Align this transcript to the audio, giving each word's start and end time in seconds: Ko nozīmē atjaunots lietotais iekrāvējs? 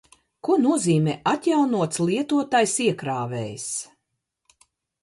Ko 0.47 0.55
nozīmē 0.61 1.13
atjaunots 1.33 2.01
lietotais 2.09 2.75
iekrāvējs? 2.89 3.71